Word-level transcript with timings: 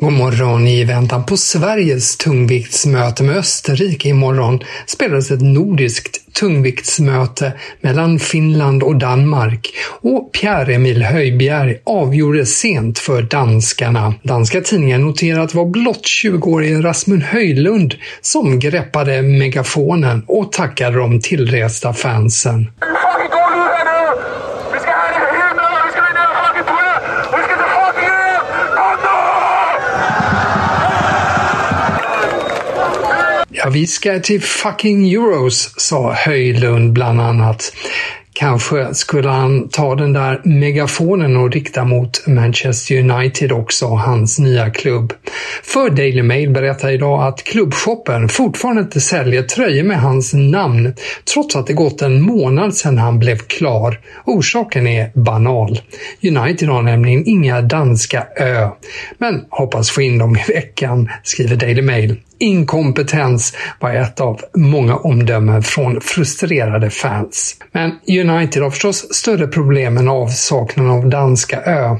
God 0.00 0.12
morgon. 0.12 0.68
I 0.68 0.84
väntan 0.84 1.26
på 1.26 1.36
Sveriges 1.36 2.16
tungviktsmöte 2.16 3.22
med 3.22 3.36
Österrike 3.36 4.08
imorgon 4.08 4.60
spelades 4.86 5.30
ett 5.30 5.40
nordiskt 5.40 6.34
tungviktsmöte 6.34 7.52
mellan 7.80 8.18
Finland 8.18 8.82
och 8.82 8.96
Danmark 8.96 9.74
och 10.00 10.32
Pierre-Emil 10.32 11.02
Höjbjerg 11.02 11.76
avgjorde 11.84 12.46
sent 12.46 12.98
för 12.98 13.22
danskarna. 13.22 14.14
Danska 14.22 14.60
tidningar 14.60 14.98
noterar 14.98 15.40
att 15.40 15.50
det 15.50 15.56
var 15.58 15.66
blott 15.66 16.02
20-årige 16.24 16.82
Rasmus 16.82 17.24
Höjlund 17.24 17.94
som 18.20 18.58
greppade 18.58 19.22
megafonen 19.22 20.24
och 20.26 20.52
tackade 20.52 20.98
de 20.98 21.20
tillresta 21.20 21.92
fansen. 21.92 22.70
Ja, 33.66 33.70
vi 33.70 33.86
ska 33.86 34.20
till 34.20 34.42
fucking 34.42 35.12
Euros, 35.12 35.74
sa 35.76 36.12
Höjlund 36.12 36.92
bland 36.92 37.20
annat. 37.20 37.72
Kanske 38.32 38.94
skulle 38.94 39.28
han 39.28 39.68
ta 39.68 39.94
den 39.94 40.12
där 40.12 40.40
megafonen 40.44 41.36
och 41.36 41.52
rikta 41.52 41.84
mot 41.84 42.26
Manchester 42.26 42.98
United 42.98 43.52
också, 43.52 43.86
hans 43.86 44.38
nya 44.38 44.70
klubb. 44.70 45.12
För 45.62 45.90
Daily 45.90 46.22
Mail 46.22 46.50
berättar 46.50 46.90
idag 46.90 47.22
att 47.22 47.44
klubbshoppen 47.44 48.28
fortfarande 48.28 48.82
inte 48.82 49.00
säljer 49.00 49.42
tröjor 49.42 49.82
med 49.82 50.00
hans 50.00 50.34
namn, 50.34 50.94
trots 51.32 51.56
att 51.56 51.66
det 51.66 51.72
gått 51.72 52.02
en 52.02 52.20
månad 52.20 52.74
sedan 52.74 52.98
han 52.98 53.18
blev 53.18 53.38
klar. 53.38 54.00
Orsaken 54.24 54.86
är 54.86 55.10
banal. 55.14 55.80
United 56.22 56.68
har 56.68 56.82
nämligen 56.82 57.28
inga 57.28 57.62
danska 57.62 58.26
ö, 58.36 58.68
men 59.18 59.44
hoppas 59.50 59.90
få 59.90 60.02
in 60.02 60.18
dem 60.18 60.36
i 60.36 60.52
veckan, 60.52 61.10
skriver 61.22 61.56
Daily 61.56 61.82
Mail. 61.82 62.16
Inkompetens 62.38 63.56
var 63.80 63.90
ett 63.90 64.20
av 64.20 64.40
många 64.56 64.96
omdömen 64.96 65.62
från 65.62 66.00
frustrerade 66.00 66.90
fans. 66.90 67.56
Men 67.72 67.90
United 68.08 68.62
har 68.62 68.70
förstås 68.70 69.14
större 69.14 69.46
problem 69.46 69.98
än 69.98 70.08
avsaknaden 70.08 70.92
av 70.92 71.08
danska 71.08 71.60
ö. 71.60 71.96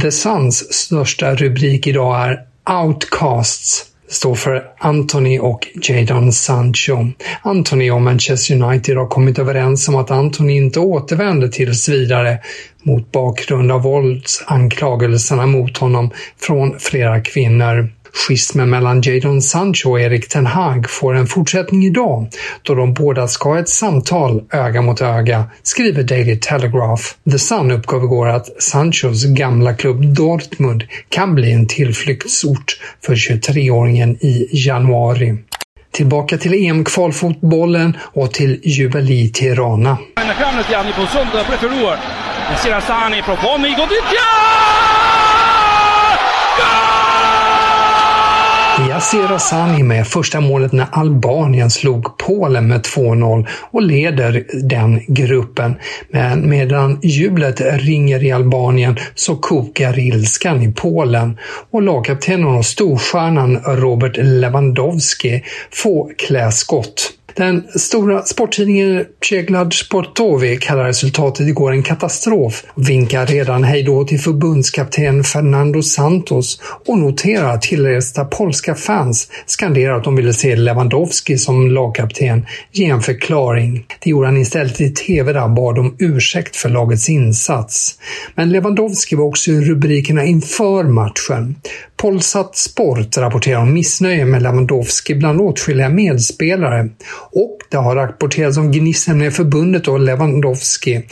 The 0.00 0.10
Suns 0.10 0.72
största 0.74 1.34
rubrik 1.34 1.86
idag 1.86 2.28
är 2.28 2.38
“Outcasts” 2.84 3.84
står 4.08 4.34
för 4.34 4.64
Anthony 4.78 5.38
och 5.38 5.68
Jadon 5.82 6.32
Sancho. 6.32 7.06
Anthony 7.42 7.90
och 7.90 8.02
Manchester 8.02 8.62
United 8.62 8.96
har 8.96 9.06
kommit 9.06 9.38
överens 9.38 9.88
om 9.88 9.96
att 9.96 10.10
Anthony 10.10 10.56
inte 10.56 10.80
återvänder 10.80 11.48
tills 11.48 11.88
vidare 11.88 12.38
mot 12.82 13.12
bakgrund 13.12 13.72
av 13.72 13.82
våldsanklagelserna 13.82 15.46
mot 15.46 15.78
honom 15.78 16.10
från 16.40 16.78
flera 16.78 17.20
kvinnor. 17.20 17.88
Schismen 18.14 18.70
mellan 18.70 19.00
Jadon 19.00 19.42
Sancho 19.42 19.90
och 19.90 20.00
Erik 20.00 20.28
Ten 20.28 20.46
Hag 20.46 20.90
får 20.90 21.14
en 21.14 21.26
fortsättning 21.26 21.84
idag 21.84 22.28
då 22.62 22.74
de 22.74 22.94
båda 22.94 23.28
ska 23.28 23.48
ha 23.48 23.58
ett 23.58 23.68
samtal 23.68 24.42
öga 24.52 24.82
mot 24.82 25.00
öga, 25.00 25.44
skriver 25.62 26.02
Daily 26.02 26.40
Telegraph. 26.40 27.02
The 27.30 27.38
Sun 27.38 27.70
uppgav 27.70 28.04
igår 28.04 28.28
att 28.28 28.62
Sanchos 28.62 29.24
gamla 29.24 29.74
klubb 29.74 30.14
Dortmund 30.14 30.84
kan 31.08 31.34
bli 31.34 31.52
en 31.52 31.66
tillflyktsort 31.68 32.78
för 33.06 33.14
23-åringen 33.14 34.16
i 34.20 34.48
januari. 34.52 35.38
Tillbaka 35.92 36.38
till 36.38 36.54
EM-kvalfotbollen 36.54 37.96
och 38.00 38.32
till 38.32 38.60
jubel 38.64 39.10
i 39.10 39.28
Tirana. 39.28 39.98
Jag 40.16 40.26
ser 40.26 40.72
Asani, 40.72 40.92
pozicion 40.92 41.26
të 41.26 41.44
preferuar. 41.44 41.98
Nasir 42.50 42.72
Yassir 48.88 49.32
Asani 49.32 49.82
med 49.82 50.06
första 50.06 50.40
målet 50.40 50.72
när 50.72 50.86
Albanien 50.92 51.70
slog 51.70 52.18
Polen 52.18 52.68
med 52.68 52.80
2-0 52.80 53.46
och 53.70 53.82
leder 53.82 54.44
den 54.62 55.00
gruppen. 55.08 55.74
Men 56.10 56.48
medan 56.48 56.98
jublet 57.02 57.60
ringer 57.60 58.24
i 58.24 58.32
Albanien 58.32 58.98
så 59.14 59.36
kokar 59.36 59.98
ilskan 59.98 60.62
i 60.62 60.72
Polen 60.72 61.38
och 61.70 61.82
lagkaptenen 61.82 62.46
och 62.46 62.66
storstjärnan 62.66 63.56
Robert 63.56 64.16
Lewandowski 64.16 65.44
får 65.70 66.12
klä 66.18 66.52
skott. 66.52 67.12
Den 67.36 67.64
stora 67.74 68.22
sporttidningen 68.22 69.04
Przeglad 69.28 69.72
Sportovi 69.72 70.56
kallar 70.56 70.84
resultatet 70.84 71.48
igår 71.48 71.72
en 71.72 71.82
katastrof 71.82 72.64
och 72.68 72.88
vinkar 72.88 73.26
redan 73.26 73.64
hejdå 73.64 74.04
till 74.04 74.20
förbundskapten 74.20 75.24
Fernando 75.24 75.82
Santos 75.82 76.60
och 76.86 76.98
noterar 76.98 77.54
att 77.54 77.62
tillresta 77.62 78.24
polska 78.24 78.74
fans 78.74 79.28
skanderar 79.46 79.96
att 79.96 80.04
de 80.04 80.16
ville 80.16 80.32
se 80.32 80.56
Lewandowski 80.56 81.38
som 81.38 81.70
lagkapten 81.70 82.46
ge 82.72 82.84
en 82.84 83.00
förklaring. 83.00 83.86
Det 84.00 84.10
gjorde 84.10 84.26
han 84.26 84.36
istället 84.36 84.80
i 84.80 84.90
TV 84.90 85.32
där 85.32 85.40
han 85.40 85.54
bad 85.54 85.78
om 85.78 85.96
ursäkt 85.98 86.56
för 86.56 86.68
lagets 86.68 87.08
insats. 87.08 87.98
Men 88.34 88.50
Lewandowski 88.50 89.16
var 89.16 89.24
också 89.24 89.50
i 89.50 89.60
rubrikerna 89.60 90.24
inför 90.24 90.84
matchen. 90.84 91.56
Polsat 92.04 92.56
Sport 92.56 93.16
rapporterar 93.16 93.60
om 93.60 93.72
missnöje 93.72 94.24
med 94.24 94.42
Lewandowski 94.42 95.14
bland 95.14 95.40
åtskilliga 95.40 95.88
medspelare 95.88 96.88
och 97.32 97.58
det 97.70 97.76
har 97.76 97.96
rapporterats 97.96 98.58
om 98.58 98.72
gnissel 98.72 99.16
med 99.16 99.34
förbundet 99.34 99.88
och 99.88 100.00
Lewandowski 100.00 101.02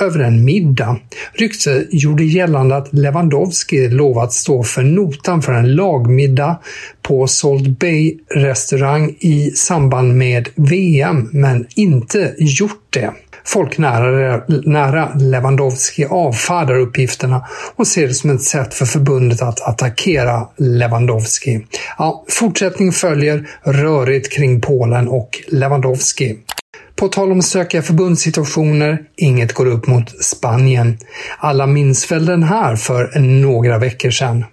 över 0.00 0.20
en 0.20 0.44
middag. 0.44 0.96
Rykte 1.32 1.86
gjorde 1.90 2.24
gällande 2.24 2.76
att 2.76 2.92
Lewandowski 2.92 3.88
lovat 3.88 4.32
stå 4.32 4.62
för 4.62 4.82
notan 4.82 5.42
för 5.42 5.52
en 5.52 5.74
lagmiddag 5.74 6.60
på 7.02 7.26
Salt 7.26 7.78
Bay 7.78 8.18
restaurang 8.34 9.16
i 9.20 9.50
samband 9.50 10.16
med 10.16 10.48
VM, 10.54 11.28
men 11.32 11.66
inte 11.76 12.34
gjort 12.38 12.86
det. 12.90 13.12
Folk 13.46 13.78
nära, 13.78 14.42
nära 14.48 15.14
Lewandowski 15.14 16.04
avfärdar 16.04 16.78
uppgifterna 16.78 17.44
och 17.76 17.86
ser 17.86 18.08
det 18.08 18.14
som 18.14 18.30
ett 18.30 18.42
sätt 18.42 18.74
för 18.74 18.86
förbundet 18.86 19.42
att 19.42 19.60
attackera 19.60 20.48
Lewandowski. 20.56 21.66
Ja, 21.98 22.24
fortsättning 22.28 22.92
följer 22.92 23.48
rörigt 23.62 24.32
kring 24.32 24.60
Polen 24.60 25.08
och 25.08 25.40
Lewandowski. 25.48 26.36
På 26.96 27.08
tal 27.08 27.32
om 27.32 27.42
stökiga 27.42 27.82
förbundssituationer, 27.82 28.98
inget 29.16 29.52
går 29.52 29.66
upp 29.66 29.86
mot 29.86 30.24
Spanien. 30.24 30.98
Alla 31.38 31.66
minns 31.66 32.12
väl 32.12 32.26
den 32.26 32.42
här 32.42 32.76
för 32.76 33.18
några 33.18 33.78
veckor 33.78 34.10
sedan. 34.10 34.44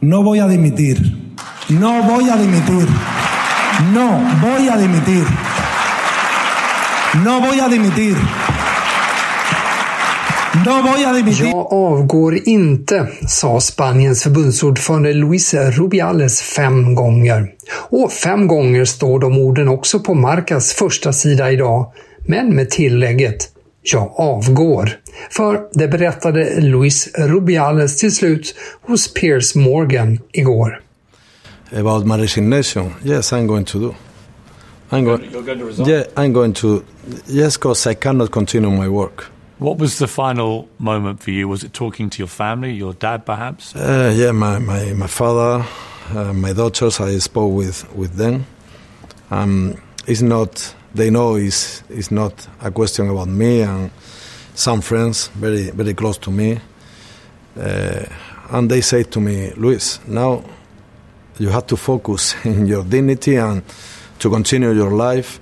No 0.00 0.22
voy 0.22 0.40
a 0.40 0.48
dimitir. 0.48 1.16
No 1.68 2.02
voy 2.02 2.30
a 2.30 2.36
dimitir. 2.36 2.88
No 3.94 4.20
voy 4.42 4.68
a 4.68 4.76
dimitir. 4.76 5.26
No 7.22 7.40
voy 7.40 7.60
a 7.60 7.68
dimitir. 7.68 8.16
No 10.66 10.82
voy 10.82 11.04
a 11.04 11.12
dimitir. 11.12 11.46
Jag 11.46 11.72
avgår 11.72 12.38
inte, 12.48 13.08
sa 13.28 13.60
Spaniens 13.60 14.22
förbundsordförande 14.22 15.12
Luis 15.12 15.54
Rubiales 15.54 16.42
fem 16.42 16.94
gånger. 16.94 17.52
Och 17.90 18.12
fem 18.12 18.46
gånger 18.46 18.84
står 18.84 19.20
de 19.20 19.38
orden 19.38 19.68
också 19.68 20.00
på 20.00 20.14
Marcas 20.14 20.72
första 20.72 21.12
sida 21.12 21.52
idag, 21.52 21.92
men 22.26 22.54
med 22.54 22.70
tillägget 22.70 23.48
“Jag 23.82 24.12
avgår”. 24.16 24.90
För 25.30 25.60
det 25.72 25.88
berättade 25.88 26.60
Luis 26.60 27.08
Rubiales 27.14 27.96
till 27.96 28.14
slut 28.14 28.54
hos 28.82 29.14
Piers 29.14 29.54
Morgan 29.54 30.18
igår. 30.32 30.80
About 31.76 32.06
my 32.06 32.24
resignation, 32.24 32.94
yes, 33.04 33.32
I'm 33.32 33.46
going 33.46 33.64
to 33.64 33.78
do. 33.78 33.94
I'm 34.90 35.04
going. 35.04 35.30
You're 35.30 35.42
going 35.42 35.58
to 35.58 35.64
resign? 35.64 35.86
Yeah, 35.86 36.06
I'm 36.16 36.32
going 36.32 36.52
to. 36.54 36.84
Yes, 37.26 37.56
because 37.56 37.86
I 37.86 37.94
cannot 37.94 38.30
continue 38.30 38.70
my 38.70 38.88
work. 38.88 39.30
What 39.58 39.78
was 39.78 39.98
the 39.98 40.08
final 40.08 40.68
moment 40.78 41.22
for 41.22 41.30
you? 41.30 41.48
Was 41.48 41.64
it 41.64 41.72
talking 41.72 42.10
to 42.10 42.18
your 42.18 42.28
family, 42.28 42.72
your 42.72 42.92
dad 42.92 43.24
perhaps? 43.24 43.74
Uh, 43.74 44.12
yeah, 44.14 44.32
my 44.32 44.58
my, 44.58 44.92
my 44.92 45.06
father, 45.06 45.64
uh, 46.14 46.32
my 46.32 46.52
daughters. 46.52 47.00
I 47.00 47.18
spoke 47.18 47.52
with 47.54 47.94
with 47.94 48.16
them. 48.16 48.46
Um, 49.30 49.80
it's 50.06 50.22
not. 50.22 50.74
They 50.94 51.10
know 51.10 51.36
it's 51.36 51.82
it's 51.88 52.10
not 52.10 52.46
a 52.60 52.70
question 52.70 53.08
about 53.08 53.28
me 53.28 53.62
and 53.62 53.90
some 54.54 54.80
friends 54.80 55.28
very 55.28 55.70
very 55.70 55.94
close 55.94 56.18
to 56.18 56.30
me. 56.30 56.60
Uh, 57.58 58.04
and 58.50 58.70
they 58.70 58.80
say 58.80 59.02
to 59.04 59.20
me, 59.20 59.52
Luis, 59.56 59.98
now 60.06 60.44
you 61.38 61.48
have 61.48 61.66
to 61.68 61.76
focus 61.76 62.34
in 62.44 62.66
your 62.66 62.84
dignity 62.84 63.36
and 63.36 63.62
to 64.18 64.30
continue 64.30 64.72
your 64.72 64.90
life 64.90 65.40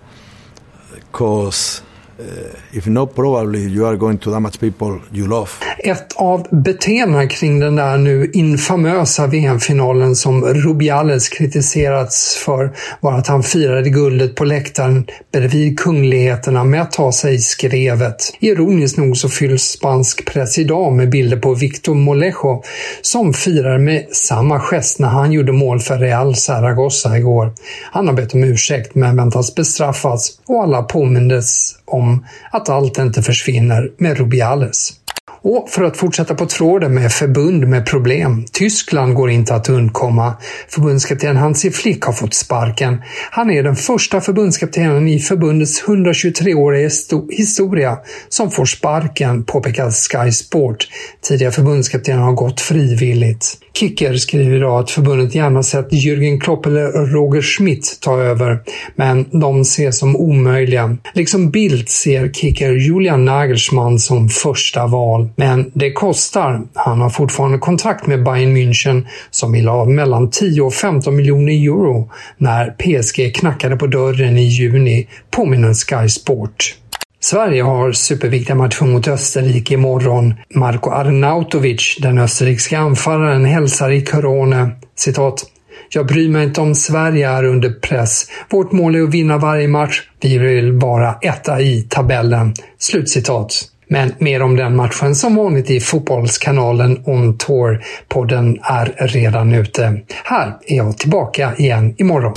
because 0.95 1.83
Eh, 2.23 2.79
if 2.79 2.87
not 2.87 3.15
probably 3.15 3.61
you 3.61 3.87
are 3.87 3.97
going 3.97 4.19
to 4.19 4.31
damage 4.31 4.61
people 4.61 5.01
you 5.13 5.29
love. 5.29 5.49
Ett 5.79 6.13
av 6.17 6.47
beteendena 6.51 7.27
kring 7.27 7.61
den 7.61 7.77
där 7.77 7.99
nu 7.99 8.31
infamösa 8.33 9.27
VM-finalen 9.27 10.17
som 10.17 10.45
Rubiales 10.45 11.29
kritiserats 11.29 12.37
för 12.37 12.73
var 13.01 13.19
att 13.19 13.27
han 13.27 13.43
firade 13.43 13.91
guldet 13.91 14.35
på 14.35 14.45
läktaren 14.45 15.07
bredvid 15.33 15.79
kungligheterna 15.79 16.65
med 16.65 16.83
att 16.83 16.93
ta 16.93 17.13
sig 17.13 17.35
i 17.35 17.39
skrevet. 17.39 18.17
Ironiskt 18.41 18.99
nog 18.99 19.17
så 19.17 19.29
fylls 19.29 19.63
spansk 19.63 20.33
press 20.33 20.59
idag 20.59 20.93
med 20.93 21.11
bilder 21.11 21.37
på 21.37 21.55
Victor 21.55 21.95
Molejo 21.95 22.63
som 23.03 23.35
firar 23.35 23.79
med 23.79 24.07
samma 24.13 24.61
gest 24.61 24.99
när 24.99 25.09
han 25.09 25.33
gjorde 25.33 25.53
mål 25.53 25.81
för 25.81 25.99
Real 25.99 26.37
Zaragoza 26.37 27.19
igår. 27.19 27.53
Han 27.93 28.07
har 28.07 28.15
bett 28.15 28.35
om 28.35 28.45
ursäkt 28.45 28.95
men 28.95 29.17
väntas 29.17 29.55
bestraffas 29.55 30.39
och 30.47 30.63
alla 30.63 30.83
påmindes 30.83 31.82
om 31.93 32.27
att 32.51 32.69
allt 32.69 32.99
inte 32.99 33.23
försvinner 33.23 33.91
med 33.99 34.19
Rubiales. 34.19 34.93
Och 35.43 35.71
för 35.71 35.85
att 35.85 35.97
fortsätta 35.97 36.35
på 36.35 36.47
tråden 36.47 36.95
med 36.95 37.13
förbund 37.13 37.69
med 37.69 37.87
problem. 37.87 38.45
Tyskland 38.53 39.15
går 39.15 39.31
inte 39.31 39.55
att 39.55 39.69
undkomma. 39.69 40.35
Förbundskapten 40.69 41.37
Hansi 41.37 41.71
Flick 41.71 42.05
har 42.05 42.13
fått 42.13 42.35
sparken. 42.35 43.03
Han 43.31 43.51
är 43.51 43.63
den 43.63 43.77
första 43.77 44.21
förbundskaptenen 44.21 45.09
i 45.09 45.19
förbundets 45.19 45.83
123-åriga 45.85 46.91
historia 47.31 47.99
som 48.29 48.51
får 48.51 48.65
sparken, 48.65 49.45
påpekar 49.45 49.91
Sky 49.91 50.33
Sport. 50.33 50.89
Tidigare 51.23 51.53
förbundskaptenen 51.53 52.23
har 52.23 52.33
gått 52.33 52.61
frivilligt. 52.61 53.62
Kicker 53.75 54.15
skriver 54.15 54.57
idag 54.57 54.81
att 54.81 54.91
förbundet 54.91 55.35
gärna 55.35 55.63
sett 55.63 55.93
Jürgen 55.93 56.41
Klopp 56.41 56.67
eller 56.67 57.07
Roger 57.07 57.43
Schmidt 57.43 57.99
ta 58.01 58.21
över, 58.21 58.59
men 58.97 59.27
de 59.31 59.61
ses 59.61 59.99
som 59.99 60.17
omöjliga. 60.17 60.97
Liksom 61.15 61.51
Bildt 61.51 61.91
ser 61.91 62.33
Kicker 62.33 62.73
Julian 62.73 63.25
Nagelsmann 63.25 63.99
som 63.99 64.29
första 64.29 64.87
val. 64.87 65.29
Men 65.37 65.71
det 65.75 65.93
kostar. 65.93 66.63
Han 66.75 67.01
har 67.01 67.11
fortfarande 67.11 67.59
kontrakt 67.59 68.07
med 68.07 68.25
Bayern 68.25 68.57
München 68.57 69.07
som 69.31 69.53
vill 69.53 69.69
ha 69.69 69.85
mellan 69.85 70.31
10 70.31 70.63
och 70.63 70.75
15 70.75 71.17
miljoner 71.17 71.53
euro 71.53 72.11
när 72.39 72.71
PSG 72.71 73.35
knackade 73.35 73.77
på 73.77 73.87
dörren 73.87 74.39
i 74.39 74.45
juni, 74.45 75.09
påminner 75.31 75.75
Sky 75.75 76.09
Sport. 76.09 76.77
Sverige 77.25 77.63
har 77.63 77.93
superviktiga 77.93 78.55
matcher 78.55 78.85
mot 78.85 79.09
Österrike 79.09 79.75
imorgon. 79.75 80.35
Marko 80.55 80.91
Arnautovic, 80.91 81.97
den 82.03 82.19
österrikiska 82.19 82.79
anfallaren, 82.79 83.45
hälsar 83.45 83.91
i 83.91 84.05
Corona 84.05 84.71
citat 84.97 85.45
jag 85.95 86.07
bryr 86.07 86.29
mig 86.29 86.45
inte 86.45 86.61
om 86.61 86.75
Sverige 86.75 87.29
är 87.29 87.45
under 87.45 87.71
press. 87.71 88.27
Vårt 88.51 88.73
mål 88.73 88.95
är 88.95 89.03
att 89.03 89.15
vinna 89.15 89.39
varje 89.39 89.69
match. 89.69 90.03
Vi 90.21 90.39
vill 90.39 90.73
vara 90.73 91.15
etta 91.23 91.61
i 91.61 91.83
tabellen.” 91.83 92.55
Slutcitat. 92.79 93.69
Men 93.89 94.13
mer 94.19 94.43
om 94.43 94.57
den 94.57 94.77
matchen 94.77 95.15
som 95.15 95.37
vanligt 95.37 95.71
i 95.71 95.81
Fotbollskanalen 95.81 97.03
On 97.05 97.39
Tour. 97.39 97.85
Podden 98.09 98.59
är 98.63 99.07
redan 99.07 99.55
ute. 99.55 100.01
Här 100.25 100.57
är 100.67 100.77
jag 100.77 100.99
tillbaka 100.99 101.55
igen 101.59 101.95
imorgon. 101.99 102.35